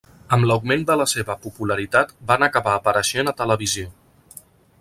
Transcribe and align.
Amb 0.35 0.45
l'augment 0.51 0.85
de 0.91 0.95
la 1.01 1.05
seva 1.11 1.35
popularitat 1.43 2.15
van 2.31 2.49
acabar 2.49 2.75
apareixent 2.81 3.33
a 3.33 3.35
televisió. 3.43 3.93